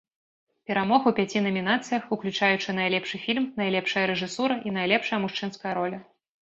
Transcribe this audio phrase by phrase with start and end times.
[0.69, 6.07] Перамог у пяці намінацыях, уключаючы найлепшы фільм, найлепшая рэжысура і найлепшая мужчынская роля.